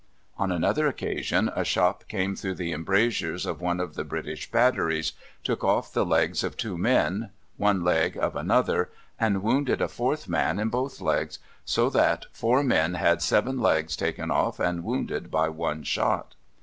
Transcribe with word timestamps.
On 0.35 0.51
another 0.51 0.87
occasion 0.87 1.51
a 1.55 1.63
shot 1.63 2.07
came 2.07 2.35
through 2.35 2.55
the 2.55 2.71
embrasures 2.71 3.45
of 3.45 3.61
one 3.61 3.79
of 3.79 3.93
the 3.93 4.03
British 4.03 4.49
batteries, 4.49 5.13
took 5.43 5.63
off 5.63 5.93
the 5.93 6.03
legs 6.03 6.43
of 6.43 6.57
two 6.57 6.75
men, 6.75 7.29
one 7.57 7.83
leg 7.83 8.17
of 8.17 8.35
another, 8.35 8.89
and 9.19 9.43
wounded 9.43 9.79
a 9.79 9.87
fourth 9.87 10.27
man 10.27 10.57
in 10.57 10.69
both 10.69 11.01
legs, 11.01 11.37
so 11.65 11.87
that 11.91 12.25
"four 12.31 12.63
men 12.63 12.95
had 12.95 13.21
seven 13.21 13.59
legs 13.59 13.95
taken 13.95 14.31
off 14.31 14.59
and 14.59 14.83
wounded 14.83 15.29
by 15.29 15.49
one 15.49 15.83
shot." 15.83 16.33